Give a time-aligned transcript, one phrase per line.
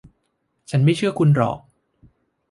[0.69, 1.59] ฉันไม่เชื่อคุณหรอก